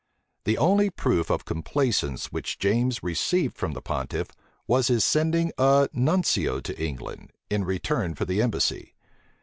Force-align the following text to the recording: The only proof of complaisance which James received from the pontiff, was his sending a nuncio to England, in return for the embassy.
The 0.45 0.57
only 0.57 0.89
proof 0.89 1.29
of 1.29 1.45
complaisance 1.45 2.31
which 2.31 2.57
James 2.57 3.03
received 3.03 3.55
from 3.55 3.73
the 3.73 3.83
pontiff, 3.83 4.29
was 4.65 4.87
his 4.87 5.05
sending 5.05 5.51
a 5.59 5.89
nuncio 5.93 6.59
to 6.59 6.83
England, 6.83 7.31
in 7.51 7.63
return 7.65 8.15
for 8.15 8.25
the 8.25 8.41
embassy. 8.41 8.95